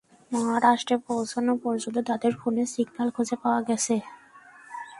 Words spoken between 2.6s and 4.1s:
Signal খুঁজে পাওয়া গেছে।